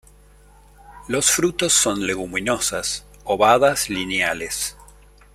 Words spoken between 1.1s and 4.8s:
frutos son leguminosas-ovadas lineales.